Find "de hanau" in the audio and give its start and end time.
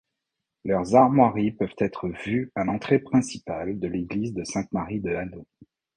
4.99-5.45